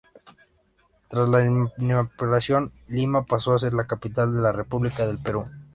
[1.09, 5.45] Tras la emancipación, Lima pasó a ser la capital de la República del Perú.